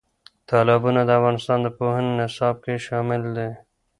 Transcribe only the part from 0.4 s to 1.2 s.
تالابونه د